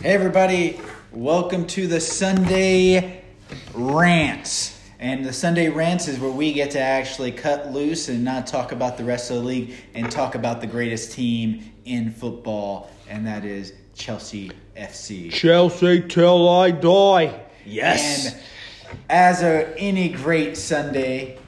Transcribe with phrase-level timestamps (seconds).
[0.00, 3.24] Hey everybody, welcome to the Sunday
[3.74, 4.80] Rants.
[5.00, 8.70] And the Sunday Rants is where we get to actually cut loose and not talk
[8.70, 13.26] about the rest of the league and talk about the greatest team in football, and
[13.26, 15.32] that is Chelsea FC.
[15.32, 17.40] Chelsea till I die.
[17.66, 18.26] Yes.
[18.26, 18.42] And
[19.10, 21.40] as a, any great Sunday,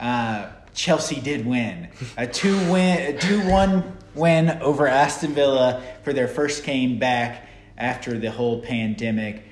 [0.00, 6.14] uh, Chelsea did win a two win, a two one win over Aston Villa for
[6.14, 7.50] their first game back
[7.82, 9.42] after the whole pandemic.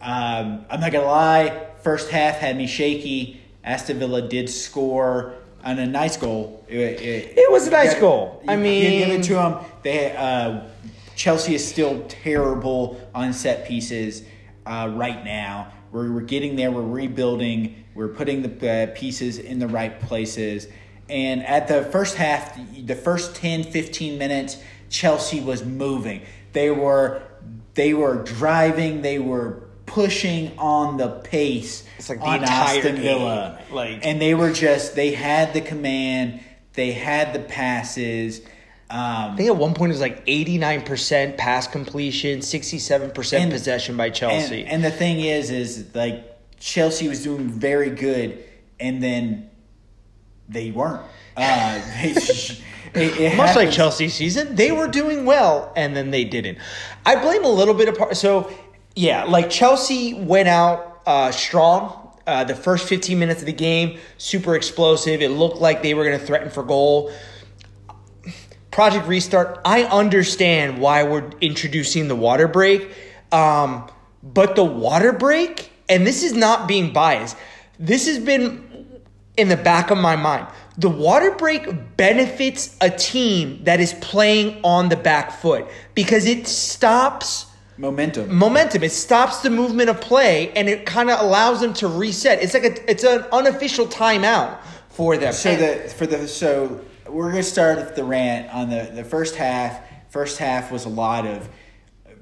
[0.00, 3.40] Um, I'm not gonna lie, first half had me shaky.
[3.64, 6.64] Aston Villa did score on a nice goal.
[6.68, 8.42] It, it- It was a nice you goal.
[8.48, 9.58] I you give mean- it to them.
[9.82, 10.60] They uh,
[11.16, 14.22] Chelsea is still terrible on set pieces
[14.64, 15.70] uh, right now.
[15.92, 16.70] We're, we're getting there.
[16.70, 17.84] We're rebuilding.
[17.94, 20.68] We're putting the uh, pieces in the right places.
[21.10, 26.22] And at the first half, the first 10, 15 minutes, Chelsea was moving.
[26.52, 27.20] They were
[27.74, 29.02] they were driving.
[29.02, 33.02] They were pushing on the pace It's like the on entire Aston game.
[33.02, 33.60] Villa.
[33.72, 36.40] Like- and they were just they had the command.
[36.74, 38.40] They had the passes.
[38.88, 43.96] Um, I think at one point it was like 89% pass completion, 67% And- possession
[43.96, 44.62] by Chelsea.
[44.62, 46.24] And, and the thing is, is like
[46.58, 48.42] Chelsea was doing very good,
[48.80, 49.48] and then
[50.48, 51.02] they weren't.
[51.36, 52.14] Uh, they,
[52.94, 56.58] it, it Much like Chelsea season, they were doing well and then they didn't.
[57.06, 58.16] I blame a little bit of part.
[58.16, 58.52] So,
[58.94, 61.96] yeah, like Chelsea went out uh, strong.
[62.26, 65.20] Uh, the first 15 minutes of the game, super explosive.
[65.20, 67.12] It looked like they were going to threaten for goal.
[68.70, 72.94] Project Restart, I understand why we're introducing the water break.
[73.32, 73.90] Um,
[74.22, 77.36] but the water break, and this is not being biased,
[77.80, 78.69] this has been
[79.40, 80.46] in the back of my mind.
[80.78, 86.46] The water break benefits a team that is playing on the back foot because it
[86.46, 87.46] stops
[87.76, 88.34] momentum.
[88.34, 88.82] momentum.
[88.82, 92.42] It stops the movement of play and it kind of allows them to reset.
[92.42, 94.58] It's like a, it's an unofficial timeout
[94.90, 95.32] for them.
[95.32, 99.36] So the for the so we're gonna start with the rant on the the first
[99.36, 99.80] half.
[100.10, 101.48] First half was a lot of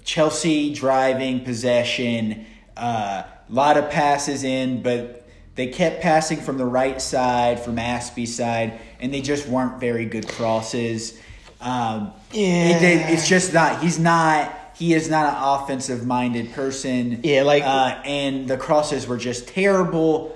[0.05, 2.47] Chelsea driving possession,
[2.77, 5.28] a uh, lot of passes in, but
[5.59, 10.05] they kept passing from the right side, from Azpi's side, and they just weren't very
[10.05, 11.19] good crosses.
[11.61, 12.77] Um, Yeah.
[12.77, 13.83] it- it- it's just not.
[13.83, 14.55] He's not.
[14.75, 17.19] He is not an offensive minded person.
[17.25, 20.33] Yeah, like- uh, and the crosses were just terrible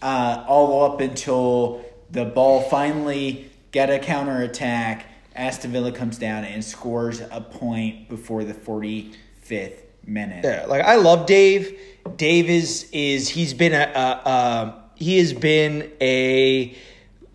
[0.00, 5.04] uh, all up until the ball finally got a counterattack.
[5.36, 10.44] Aston Villa comes down and scores a point before the 45th minute.
[10.44, 11.78] Yeah, like I love Dave.
[12.16, 16.76] Dave is is he's been a, a, a he has been a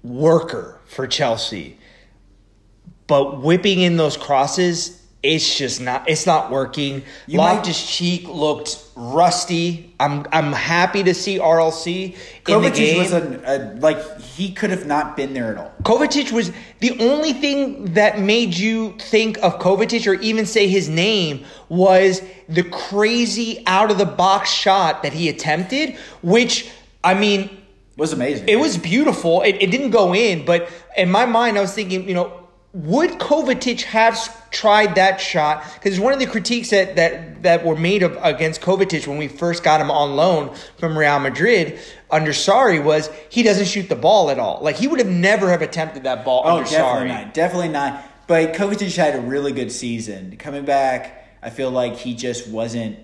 [0.03, 1.77] worker for Chelsea,
[3.07, 7.01] but whipping in those crosses, it's just not it's not working.
[7.25, 9.93] You might- Cheek looked rusty.
[9.99, 12.11] I'm I'm happy to see RLC in
[12.45, 12.97] the Kovacic game.
[12.99, 15.71] was a, a like he could have not been there at all.
[15.83, 20.87] Kovacic was the only thing that made you think of Kovacic or even say his
[20.87, 26.69] name was the crazy out of the box shot that he attempted, which
[27.03, 27.49] I mean,
[27.97, 28.47] Was amazing.
[28.47, 29.41] it was beautiful.
[29.41, 32.46] It, it didn't go in, but in my mind, I was thinking, you know,
[32.77, 35.63] would Kovacic have tried that shot?
[35.73, 39.27] Because one of the critiques that, that, that were made of, against Kovacic when we
[39.27, 41.79] first got him on loan from Real Madrid
[42.11, 44.59] under Sarri was he doesn't shoot the ball at all.
[44.61, 47.25] Like he would have never have attempted that ball Oh, under definitely Sarri.
[47.25, 47.33] not.
[47.33, 48.03] Definitely not.
[48.27, 50.37] But Kovacic had a really good season.
[50.37, 52.99] Coming back, I feel like he just wasn't.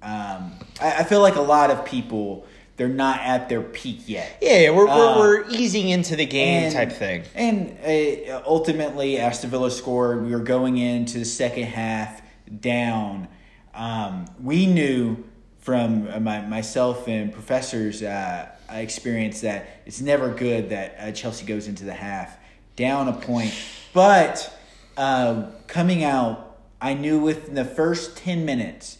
[0.00, 2.46] Um, I, I feel like a lot of people
[2.78, 4.38] they're not at their peak yet.
[4.40, 7.24] Yeah, yeah, we're, Uh, we're, we're easing into the game And- type thing.
[7.34, 10.24] And uh, ultimately, Aston Villa scored.
[10.24, 12.22] We were going into the second half
[12.60, 13.28] down.
[13.74, 15.24] Um, we knew
[15.58, 21.44] from uh, my, myself and professors' uh, experience that it's never good that uh, Chelsea
[21.44, 22.36] goes into the half
[22.76, 23.52] down a point.
[23.92, 24.56] But
[24.96, 28.98] uh, coming out, I knew within the first ten minutes,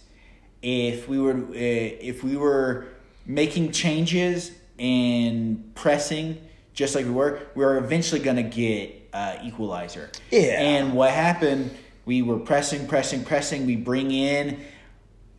[0.62, 2.88] if we were uh, if we were
[3.28, 6.40] making changes and pressing
[6.74, 10.10] just like we were, we were eventually going to get uh, equalizer.
[10.30, 10.60] Yeah.
[10.60, 11.76] And what happened?
[12.06, 13.66] We were pressing, pressing, pressing.
[13.66, 14.60] We bring in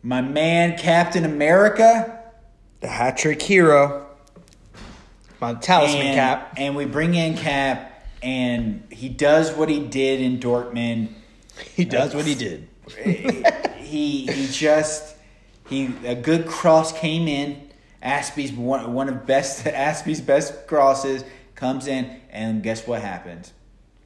[0.02, 2.22] my man, Captain America.
[2.80, 4.06] The hat trick hero.
[5.40, 6.54] My talisman and, cap.
[6.56, 11.08] And we bring in Cap, and he does what he did in Dortmund.
[11.74, 12.68] He does what he did.
[13.78, 15.16] he he just
[15.68, 17.69] he a good cross came in.
[18.02, 21.24] Azpi's one one of best Azpi's best crosses
[21.54, 23.52] comes in, and guess what happens?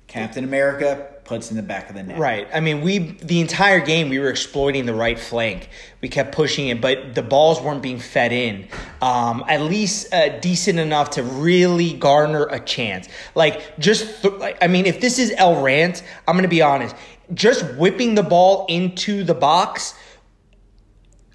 [0.06, 2.18] Captain America puts in the back of the net.
[2.18, 2.46] Right.
[2.52, 5.68] I mean, we the entire game we were exploiting the right flank.
[6.00, 8.68] We kept pushing it, but the balls weren't being fed in.
[9.00, 13.08] Um, at least uh, decent enough to really garner a chance.
[13.34, 16.94] Like just, th- I mean, if this is El Rant, I'm gonna be honest.
[17.32, 19.94] Just whipping the ball into the box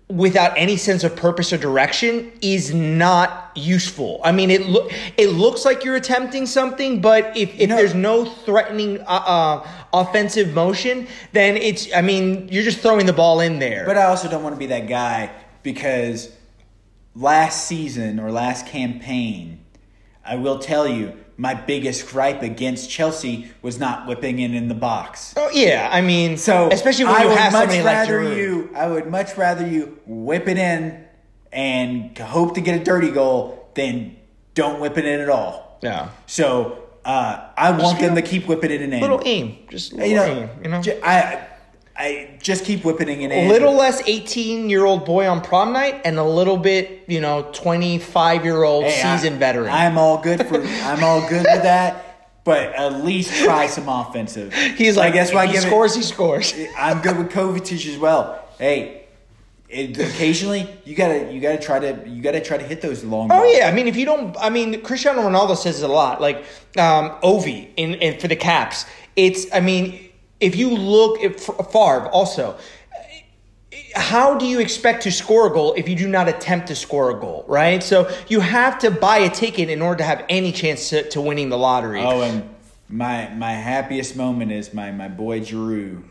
[0.09, 4.19] without any sense of purpose or direction is not useful.
[4.23, 7.93] I mean, it lo- it looks like you're attempting something, but if, if know- there's
[7.93, 11.93] no threatening uh, uh, offensive motion, then it's.
[11.95, 13.85] I mean, you're just throwing the ball in there.
[13.85, 15.29] But I also don't want to be that guy
[15.61, 16.31] because
[17.15, 19.63] last season or last campaign,
[20.29, 24.75] I will tell you, my biggest gripe against Chelsea was not whipping it in the
[24.75, 25.33] box.
[25.37, 28.35] oh yeah, I mean, So especially when I you have somebody like Giroud.
[28.37, 28.69] you.
[28.75, 31.03] I would much rather you whip it in
[31.51, 34.15] and hope to get a dirty goal than
[34.53, 35.79] don't whip it in at all.
[35.81, 38.91] Yeah, So uh, I want them to keep whipping it in.
[38.93, 39.01] Aim.
[39.01, 40.81] Little aim, just little you know, aim, you know.
[41.01, 41.47] I
[41.99, 43.31] I just keep whipping it in.
[43.31, 47.19] a little less 18 year old boy on prom night and a little bit you
[47.19, 50.63] know 25 year old Hey, I- seasoned veteran I'm all good for.
[50.63, 52.05] I'm all good with that.
[52.45, 54.53] But at least try some offensive.
[54.77, 57.85] he's like I guess why he give it- scores he scores I'm good with Kovacic
[57.87, 58.43] as well.
[58.57, 59.03] Hey,
[59.67, 63.29] it, occasionally you gotta you gotta try to you gotta try to hit those long.
[63.31, 66.19] Oh yeah, I mean, if you don't, I mean, Cristiano Ronaldo says it a lot.
[66.21, 66.37] Like
[66.77, 68.85] um, Ovi in, in for the Caps,
[69.15, 69.45] it's.
[69.53, 70.08] I mean,
[70.39, 72.57] if you look at Favre, also,
[73.95, 77.11] how do you expect to score a goal if you do not attempt to score
[77.11, 77.83] a goal, right?
[77.83, 81.21] So you have to buy a ticket in order to have any chance to, to
[81.21, 82.01] winning the lottery.
[82.01, 82.49] Oh, and
[82.87, 86.03] my my happiest moment is my my boy Giroud.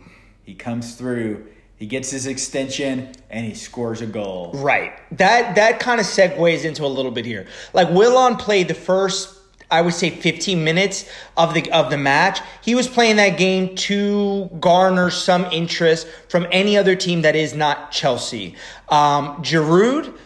[0.44, 1.46] He comes through.
[1.76, 4.52] He gets his extension and he scores a goal.
[4.54, 4.94] Right.
[5.16, 7.46] That that kind of segues into a little bit here.
[7.72, 9.37] Like Willian played the first
[9.70, 12.40] I would say 15 minutes of the of the match.
[12.62, 17.54] He was playing that game to garner some interest from any other team that is
[17.54, 18.56] not Chelsea.
[18.88, 20.16] Um, Giroud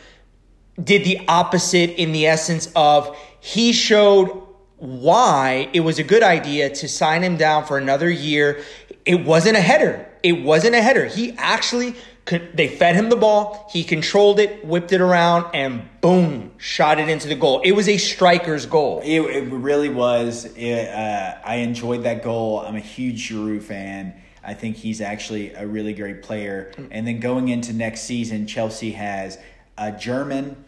[0.83, 4.43] did the opposite in the essence of he showed
[4.77, 8.63] why it was a good idea to sign him down for another year.
[9.05, 10.09] It wasn't a header.
[10.23, 11.07] It wasn't a header.
[11.07, 11.95] He actually
[12.25, 13.69] could, they fed him the ball.
[13.73, 17.61] He controlled it, whipped it around, and boom, shot it into the goal.
[17.65, 19.01] It was a striker's goal.
[19.05, 20.45] It, it really was.
[20.57, 22.61] It, uh, I enjoyed that goal.
[22.61, 24.15] I'm a huge Giroud fan.
[24.45, 26.73] I think he's actually a really great player.
[26.91, 29.39] And then going into next season, Chelsea has
[29.79, 30.65] a German,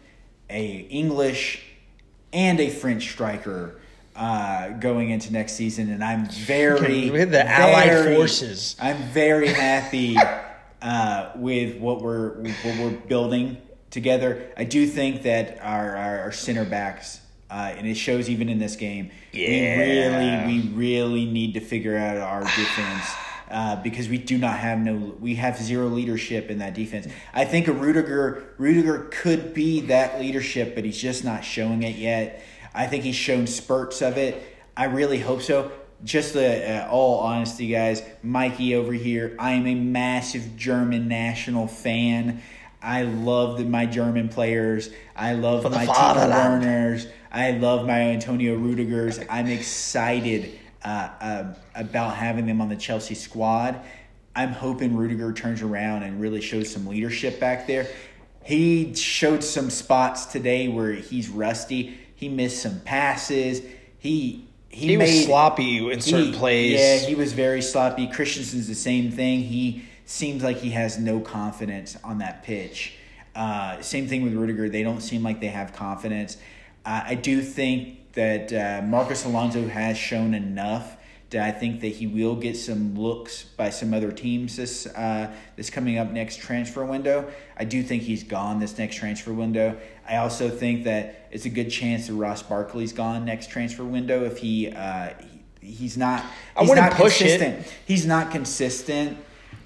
[0.49, 1.61] a English,
[2.31, 3.79] and a French striker
[4.15, 5.89] uh, going into next season.
[5.89, 8.75] And I'm very With the Allied very- forces.
[8.79, 10.17] I'm very happy
[10.85, 13.57] uh, with what we're what we're building
[13.89, 14.51] together.
[14.55, 17.21] I do think that our our, our center backs.
[17.47, 19.11] Uh, and it shows even in this game.
[19.31, 19.77] Yeah.
[19.77, 23.05] We really, we really need to figure out our defense
[23.51, 27.07] uh, because we do not have no, we have zero leadership in that defense.
[27.35, 31.95] I think a Rudiger, Rudiger could be that leadership, but he's just not showing it
[31.95, 32.43] yet.
[32.73, 34.41] I think he's shown spurts of it.
[34.75, 35.71] I really hope so.
[36.03, 39.35] Just uh, uh, all honesty, guys, Mikey over here.
[39.39, 42.41] I am a massive German national fan.
[42.81, 44.89] I love the, my German players.
[45.15, 46.29] I love my Timo.
[46.29, 47.07] Werners.
[47.31, 49.25] I love my Antonio Rudigers.
[49.29, 53.79] I'm excited uh, uh, about having them on the Chelsea squad.
[54.35, 57.87] I'm hoping Rudiger turns around and really shows some leadership back there.
[58.43, 61.97] He showed some spots today where he's rusty.
[62.15, 63.61] He missed some passes.
[63.97, 66.79] He he, He was sloppy in certain he- plays.
[66.79, 68.07] Yeah, he was very sloppy.
[68.07, 69.39] Christensen's the same thing.
[69.39, 72.95] He seems like he has no confidence on that pitch.
[73.33, 74.67] Uh, same thing with Rudiger.
[74.67, 76.35] They don't seem like they have confidence.
[76.85, 80.97] Uh, I do think that uh, Marcos Alonso has shown enough
[81.43, 85.69] I think that he will get some looks by some other teams this uh, this
[85.69, 87.29] coming up next transfer window.
[87.57, 89.77] I do think he's gone this next transfer window.
[90.07, 94.23] I also think that it's a good chance that Ross Barkley's gone next transfer window
[94.25, 94.69] if he.
[94.71, 95.29] Uh, he
[95.61, 96.23] He's not.
[96.55, 97.39] I He's wouldn't not push it.
[97.39, 97.73] consistent.
[97.87, 99.17] He's not consistent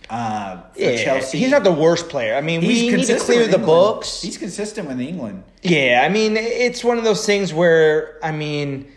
[0.09, 1.39] uh, for Yeah, Chelsea.
[1.39, 2.35] he's not the worst player.
[2.35, 3.65] I mean, He's we need to consistent clear the England.
[3.65, 4.21] books.
[4.21, 5.43] He's consistent with England.
[5.61, 8.89] Yeah, I mean, it's one of those things where I mean,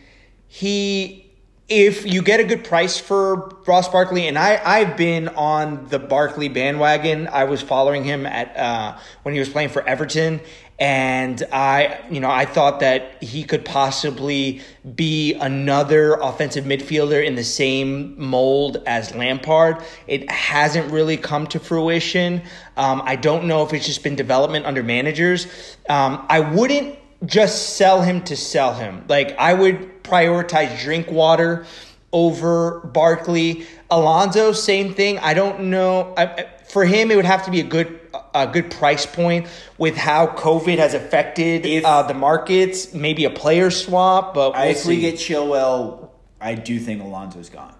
[0.46, 1.21] he
[1.68, 5.98] if you get a good price for Ross Barkley, and I I've been on the
[5.98, 7.28] Barkley bandwagon.
[7.28, 10.40] I was following him at uh, when he was playing for Everton,
[10.78, 14.60] and I you know I thought that he could possibly
[14.94, 19.82] be another offensive midfielder in the same mold as Lampard.
[20.06, 22.42] It hasn't really come to fruition.
[22.76, 25.46] Um, I don't know if it's just been development under managers.
[25.88, 29.04] Um, I wouldn't just sell him to sell him.
[29.08, 31.66] Like I would prioritize Drinkwater
[32.12, 33.66] over Barkley.
[33.90, 35.18] Alonso, same thing.
[35.18, 36.14] I don't know.
[36.16, 38.00] I, for him, it would have to be a good
[38.34, 39.46] a good price point
[39.78, 42.94] with how COVID has affected uh, the markets.
[42.94, 47.74] Maybe a player swap, but we'll if we get Chilwell, I do think Alonso's gone.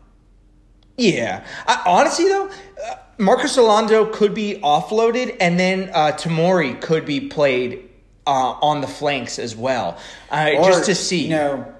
[0.97, 1.45] Yeah.
[1.67, 7.29] I, honestly, though, uh, Marcos Alonso could be offloaded, and then uh, Tomori could be
[7.29, 7.88] played
[8.26, 9.99] uh, on the flanks as well,
[10.31, 11.25] uh, Or, just to see.
[11.25, 11.75] You know,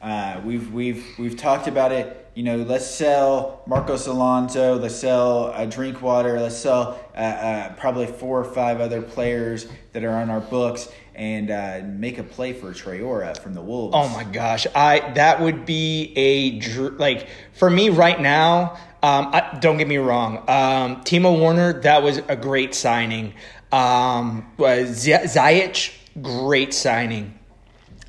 [0.00, 2.16] uh, we've we've we've talked about it.
[2.34, 4.76] You know, let's sell Marcos Alonso.
[4.78, 6.40] Let's sell uh, Drinkwater.
[6.40, 10.88] Let's sell uh, uh, probably four or five other players that are on our books
[11.14, 13.94] and uh, make a play for Traore from the Wolves.
[13.94, 18.78] Oh my gosh, I that would be a dr- like for me right now.
[19.02, 21.80] Um, I, don't get me wrong, um, Timo Werner.
[21.80, 23.32] that was a great signing.
[23.72, 27.39] Um, was Z- Ziyech great signing.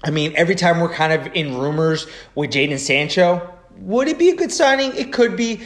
[0.03, 4.29] I mean, every time we're kind of in rumors with Jadon Sancho, would it be
[4.29, 4.95] a good signing?
[4.95, 5.61] It could be.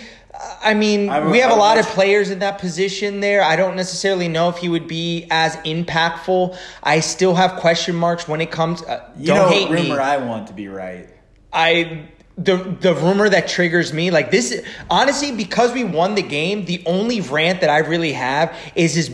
[0.62, 3.42] I mean, I we have I a lot of players in that position there.
[3.42, 6.58] I don't necessarily know if he would be as impactful.
[6.84, 8.84] I still have question marks when it comes.
[8.84, 10.02] Uh, you don't know, hate rumor me.
[10.02, 11.08] I want to be right.
[11.54, 16.66] I the the rumor that triggers me like this honestly because we won the game
[16.66, 19.10] the only rant that I really have is this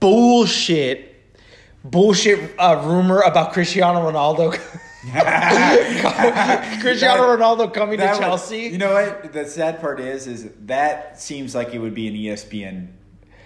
[0.00, 1.15] bullshit
[1.90, 4.52] bullshit uh, rumor about Cristiano Ronaldo
[6.80, 9.32] Cristiano Ronaldo coming to That would- Chelsea you know what?
[9.32, 12.88] The sad part is, is that seems like it would be an ESPN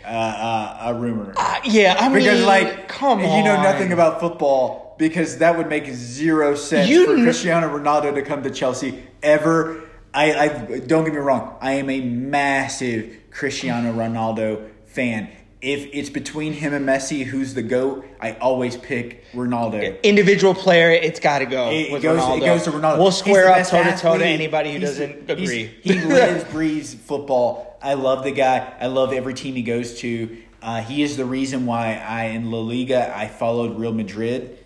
[0.05, 1.35] uh, uh, a rumor.
[1.37, 5.57] Uh, yeah I because mean like come on you know nothing about football because that
[5.57, 9.83] would make zero sense You for kn- Cristiano Ronaldo to come to Chelsea ever.
[10.13, 10.49] I, I
[10.81, 11.57] don't get me wrong.
[11.61, 15.29] I am a massive Cristiano Ronaldo fan.
[15.62, 18.07] If it's between him and Messi, who's the goat?
[18.19, 20.02] I always pick Ronaldo.
[20.02, 22.37] individual player it's got to go It, with goes, Ronaldo.
[22.38, 22.99] it goes to Ronaldo.
[22.99, 26.45] we'll square up toe to toe to anybody who He's- doesn't he's- agree He lives,
[26.45, 27.79] breathes football.
[27.83, 28.73] I love the guy.
[28.81, 30.37] I love every team he goes to.
[30.62, 34.59] Uh, he is the reason why I in La Liga I followed Real Madrid.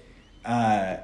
[0.44, 0.96] Uh,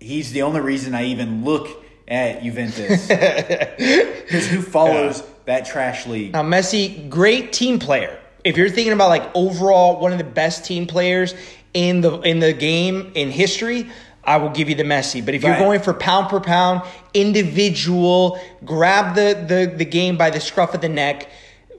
[0.00, 6.32] he's the only reason I even look at Juventus because who follows that trash league?
[6.32, 8.18] Now Messi, great team player.
[8.44, 11.34] If you're thinking about like overall one of the best team players
[11.74, 13.88] in the in the game in history,
[14.24, 15.24] I will give you the Messi.
[15.24, 15.58] But if you're Right.
[15.60, 16.82] going for pound per pound,
[17.14, 21.28] individual, grab the the, the game by the scruff of the neck.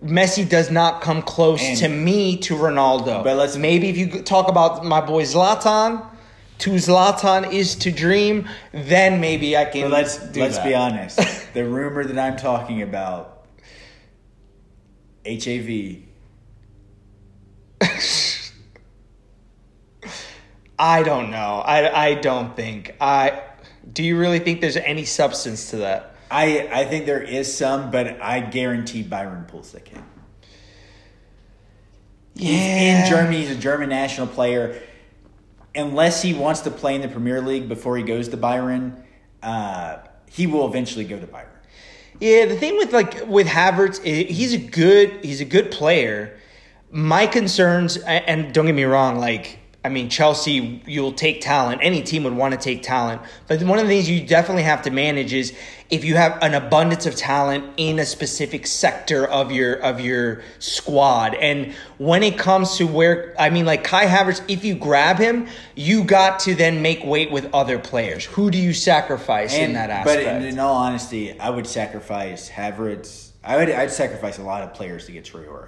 [0.04, 3.24] Messi does not come close And- to me to Ronaldo.
[3.24, 6.02] But let's- maybe if you talk about my boy Zlatan,
[6.60, 9.84] to Zlatan is to dream, then maybe I can.
[9.84, 10.66] But let's let's that.
[10.66, 11.20] be honest.
[11.54, 13.46] the rumor that I'm talking about,
[15.26, 15.98] HAV.
[20.80, 21.62] I don't know.
[21.66, 22.96] I, I don't think.
[23.00, 23.42] I
[23.92, 26.16] do you really think there's any substance to that?
[26.32, 30.02] I I think there is some, but I guarantee Bayern pulls the kid.
[32.36, 33.42] He's in Germany.
[33.42, 34.82] He's a German national player.
[35.76, 39.04] Unless he wants to play in the Premier League before he goes to Bayern,
[39.42, 39.98] uh,
[40.30, 41.48] he will eventually go to Bayern.
[42.20, 46.40] Yeah, the thing with like with Havertz, he's a good he's a good player.
[46.94, 51.82] My concerns, and don't get me wrong, like I mean Chelsea, you'll take talent.
[51.84, 54.84] Any team would want to take talent, but one of the things you definitely have
[54.84, 55.54] to manage is
[55.90, 60.42] if you have an abundance of talent in a specific sector of your of your
[60.60, 61.36] squad.
[61.36, 65.48] And when it comes to where I mean, like Kai Havertz, if you grab him,
[65.76, 68.24] you got to then make weight with other players.
[68.26, 70.26] Who do you sacrifice in that aspect?
[70.26, 73.32] But in, in all honesty, I would sacrifice Havertz.
[73.44, 75.68] I would I'd sacrifice a lot of players to get Traore.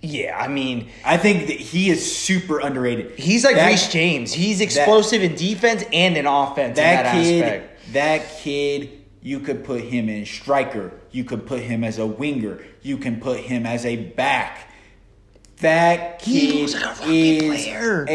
[0.00, 0.90] Yeah, I mean.
[1.04, 3.18] I think that he is super underrated.
[3.18, 4.32] He's like That- Reece James.
[4.32, 6.76] He's explosive in defense and in offense.
[6.76, 7.92] That, in that kid, aspect.
[7.92, 8.90] that kid,
[9.22, 10.92] you could put him in striker.
[11.10, 12.60] You could put him as a winger.
[12.82, 14.66] You can put him as a back.
[15.60, 18.06] That kid a is player.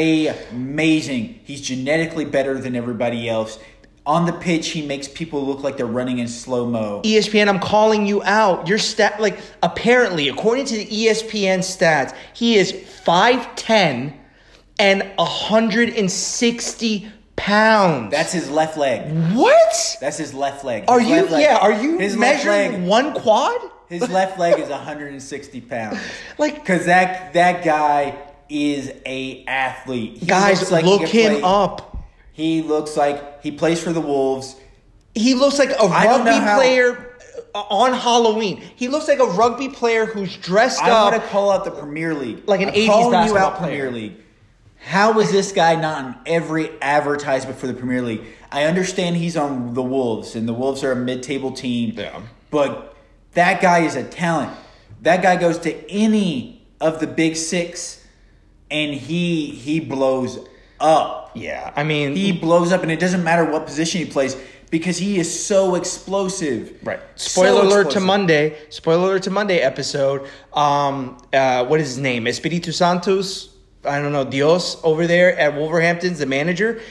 [0.52, 1.42] amazing.
[1.44, 3.60] He's genetically better than everybody else.
[4.06, 7.02] On the pitch, he makes people look like they're running in slow mo.
[7.06, 8.68] ESPN, I'm calling you out.
[8.68, 12.74] Your stat, like apparently, according to the ESPN stats, he is
[13.06, 14.14] five ten
[14.78, 17.08] and hundred and sixty
[17.38, 18.12] pounds.
[18.12, 19.10] That's his left leg.
[19.34, 19.98] what?
[20.02, 20.84] That's his left leg.
[20.90, 21.30] Are His you?
[21.30, 21.58] leg- Yeah.
[21.62, 23.60] Are you his measuring one quad?
[23.88, 26.00] His left leg is 160 pounds.
[26.38, 28.18] Like- because that that guy
[28.50, 30.18] is a athlete.
[30.18, 31.93] He Guys, like look him play- up.
[32.34, 34.56] He looks like he plays for the Wolves.
[35.16, 37.16] He looks like a rugby how- player
[37.56, 38.58] uh, on Halloween.
[38.76, 40.98] He looks like a rugby player who's dressed I up.
[40.98, 43.58] I want to call out the Premier League, Like an I'm 80s calling you basketball.
[43.60, 44.14] Premier League.
[44.80, 48.24] How is this guy not on every advertisement for the Premier League?
[48.52, 51.94] I understand he's on the Wolves, and the Wolves are a mid-table team.
[51.96, 52.22] Yeah.
[52.52, 52.96] But
[53.34, 54.52] that guy is a talent.
[55.02, 58.04] That guy goes to any of the big six,
[58.70, 60.40] and he he blows
[60.80, 61.32] up.
[61.36, 64.38] Yeah, I mean, He blows up, and it doesn't matter what position he plays
[64.70, 66.76] because he is so explosive.
[66.84, 67.00] Right.
[67.16, 68.00] So Spoiler alert to.
[68.00, 68.58] Monday.
[68.70, 70.28] Spoiler alert to Monday episode.
[70.52, 72.26] Um, uh, what is his name?
[72.26, 73.56] Espiritu Santos.
[73.86, 74.24] I don't know.
[74.24, 76.82] Dios over there at Wolverhampton's the manager.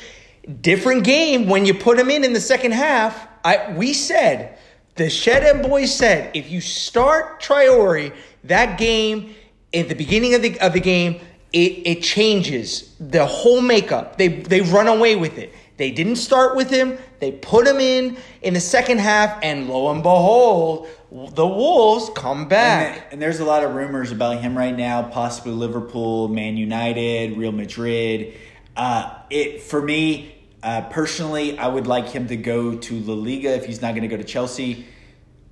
[0.60, 3.28] Different game when you put him in in the second half.
[3.44, 4.58] I we said
[4.94, 9.34] the Shed and boys said if you start Traore that game
[9.74, 11.20] at the beginning of the of the game
[11.52, 14.18] it, it changes the whole makeup.
[14.18, 15.52] They they run away with it.
[15.76, 16.98] They didn't start with him.
[17.18, 22.48] They put him in in the second half, and lo and behold, the Wolves come
[22.48, 22.96] back.
[22.96, 27.36] And, and there's a lot of rumors about him right now, possibly Liverpool, Man United,
[27.36, 28.34] Real Madrid.
[28.76, 33.54] Uh, it for me uh, personally, I would like him to go to La Liga
[33.54, 34.86] if he's not going to go to Chelsea.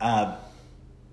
[0.00, 0.36] Uh,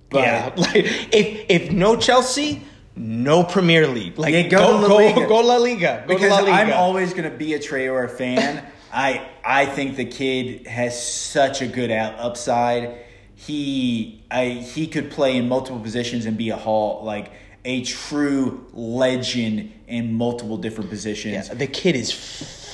[0.09, 2.61] but yeah, like if if no Chelsea,
[2.97, 4.17] no Premier League.
[4.17, 5.27] Like Yeah, go go to La go, Liga.
[5.27, 6.03] go La Liga.
[6.07, 6.73] Go because to La Liga.
[6.73, 8.65] I'm always going to be a Traore fan.
[8.93, 12.97] I I think the kid has such a good out, upside.
[13.35, 17.31] He I he could play in multiple positions and be a hall like
[17.65, 21.49] a true legend in multiple different positions.
[21.49, 22.11] Yeah, the kid is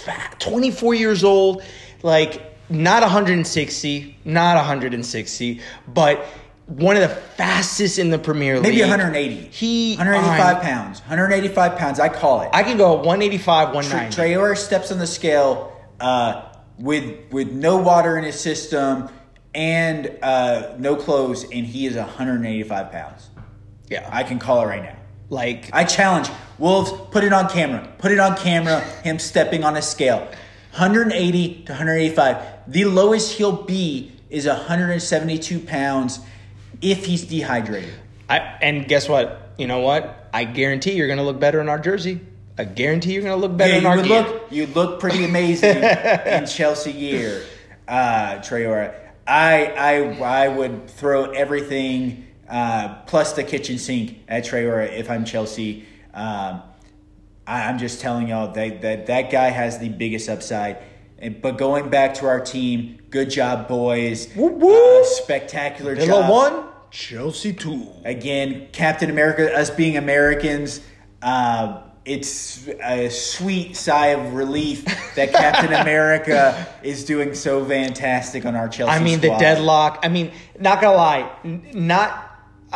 [0.06, 1.63] fat, 24 years old,
[2.03, 6.25] like not 160, not 160, but
[6.77, 8.63] one of the fastest in the Premier League.
[8.63, 9.36] Maybe 180.
[9.50, 11.00] He 185 I'm- pounds.
[11.01, 12.00] 185 pounds.
[12.00, 12.50] I call it.
[12.53, 14.15] I can go 185, Tra- 190.
[14.36, 16.50] Traore steps on the scale uh,
[16.80, 19.10] with with no water in his system
[19.56, 23.30] and uh, no clothes, and he is 185 pounds.
[23.89, 24.96] yeah, I can call it right now.
[25.30, 26.92] like I challenge Wolves.
[27.12, 27.88] Put it on camera.
[28.00, 28.80] Put it on camera.
[29.03, 30.20] Him stepping on a scale,
[30.72, 32.38] 180 to 185.
[32.68, 36.20] The lowest he'll be is 172 pounds
[36.84, 37.94] if he's dehydrated.
[38.30, 39.54] I, and guess what?
[39.58, 40.30] You know what?
[40.34, 42.20] I guarantee you're going to look better in our jersey.
[42.58, 44.22] I guarantee you're going to look better Yeah, in our would gear.
[44.22, 45.78] look you look pretty amazing
[46.26, 47.41] in Chelsea gear,
[47.88, 48.93] uh, Traore.
[49.26, 49.96] I I
[50.43, 55.86] I would throw everything uh, plus the kitchen sink at Traore if I'm Chelsea.
[56.13, 56.62] Um,
[57.48, 60.78] I, I'm just telling y'all that, that that guy has the biggest upside.
[61.19, 64.32] And, but going back to our team, good job, boys.
[64.36, 65.02] Whoop, whoop.
[65.02, 66.30] Uh, spectacular Villa job.
[66.30, 67.88] one, Chelsea two.
[68.06, 70.79] Again, Captain America, us being Americans,
[71.23, 78.56] uh, it's a sweet sigh of relief that Captain America is doing so fantastic on
[78.56, 78.91] our Chelsea.
[78.91, 80.01] I mean, the deadlock.
[80.03, 82.29] I mean, not gonna lie, n- not.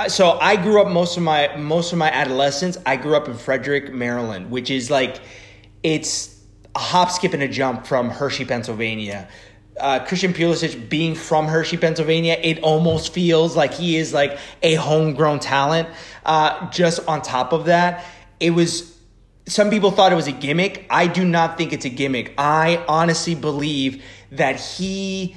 [0.07, 2.75] So I grew up most of my most of my adolescence.
[2.87, 5.17] I grew up in Frederick, Maryland, which is like,
[5.83, 6.41] it's
[6.73, 9.27] a hop, skip, and a jump from Hershey, Pennsylvania.
[9.79, 14.75] Uh, Christian Pulisic being from Hershey, Pennsylvania, it almost feels like he is like a
[14.75, 15.89] homegrown talent.
[16.25, 18.05] Uh, just on top of that,
[18.39, 18.97] it was
[19.47, 20.85] some people thought it was a gimmick.
[20.89, 22.33] I do not think it's a gimmick.
[22.37, 25.35] I honestly believe that he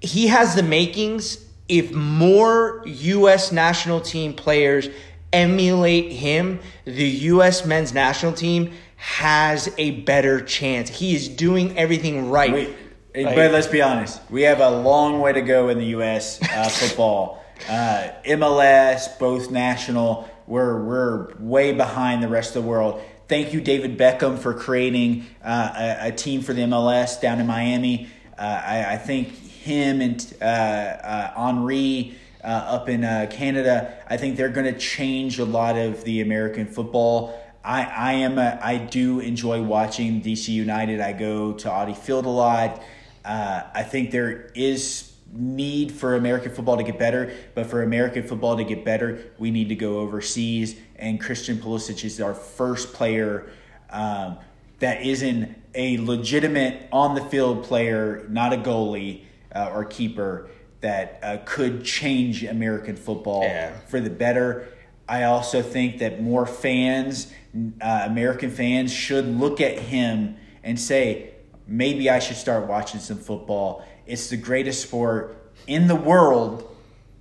[0.00, 4.88] he has the makings if more US national team players
[5.32, 10.90] emulate him, the US men's national team has a better chance.
[10.90, 12.52] He is doing everything right.
[12.52, 12.76] Wait,
[13.14, 14.20] Like- but let's be honest.
[14.30, 16.40] We have a long way to go in the U.S.
[16.42, 17.42] Uh, football.
[17.68, 23.00] Uh, MLS, both national, we're we're way behind the rest of the world.
[23.28, 27.46] Thank you, David Beckham, for creating uh, a, a team for the MLS down in
[27.46, 28.08] Miami.
[28.36, 33.94] Uh, I, I think him and uh, uh, Henry uh, up in uh, Canada.
[34.08, 37.38] I think they're going to change a lot of the American football.
[37.64, 41.00] I, I am a, I do enjoy watching DC United.
[41.00, 42.82] I go to Audi Field a lot.
[43.24, 48.22] Uh, I think there is need for American football to get better, but for American
[48.22, 50.76] football to get better, we need to go overseas.
[50.96, 53.50] And Christian Pulisic is our first player
[53.90, 54.38] um,
[54.80, 59.22] that isn't a legitimate on the field player, not a goalie
[59.54, 63.72] uh, or keeper that uh, could change American football Yeah.
[63.88, 64.68] for the better.
[65.08, 67.32] I also think that more fans,
[67.80, 71.31] uh, American fans, should look at him and say,
[71.72, 73.82] maybe I should start watching some football.
[74.06, 76.68] It's the greatest sport in the world.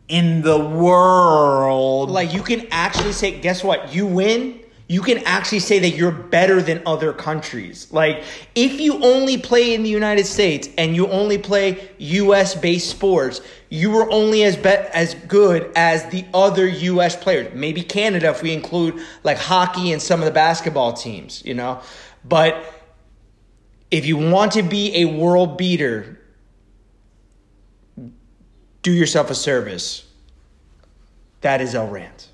[0.09, 2.11] In the world.
[2.11, 3.93] Like you can actually say, guess what?
[3.95, 4.59] You win.
[4.91, 7.87] you can actually say that you're better than other countries.
[7.93, 12.89] Like, if you only play in the United States and you only play US based
[12.89, 17.55] sports, you were only as be- as good as the other US players.
[17.55, 21.79] Maybe Canada if we include like hockey and some of the basketball teams, you know?
[22.25, 22.80] But
[23.91, 26.19] if you want to be a world beater,
[28.81, 30.05] do yourself a service.
[31.41, 32.30] That is El Rant.